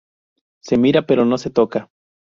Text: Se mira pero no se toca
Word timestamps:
Se 0.63 0.79
mira 0.79 1.03
pero 1.05 1.25
no 1.25 1.37
se 1.37 1.51
toca 1.51 1.91